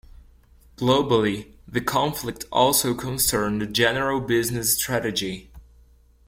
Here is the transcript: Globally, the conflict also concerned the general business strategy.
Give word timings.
Globally, 0.77 1.51
the 1.67 1.79
conflict 1.79 2.45
also 2.51 2.95
concerned 2.95 3.61
the 3.61 3.67
general 3.67 4.19
business 4.19 4.75
strategy. 4.75 5.51